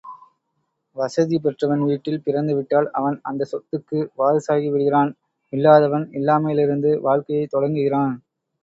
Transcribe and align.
வசதி 0.95 1.37
பெற்றவன் 1.39 1.83
வீட்டில் 1.83 2.23
பிறந்துவிட்டால் 2.23 2.89
அவன் 2.93 3.19
அந்தச் 3.23 3.51
சொத்துக்கு 3.51 3.99
வாரிசாகிவிடுகிறான் 4.17 5.13
இல்லாதவன் 5.53 6.07
இல்லாமையிலிருந்து 6.19 6.93
வாழ்க்கையைத் 7.07 7.55
தொடங்குகிறான். 7.55 8.15